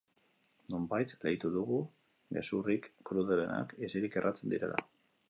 Nonbait 0.75 1.11
leitu 1.25 1.51
dugu 1.57 1.77
gezurrik 2.39 2.87
krudelenak, 3.11 3.77
isilik 3.89 4.19
erraten 4.23 4.57
direla. 4.57 4.81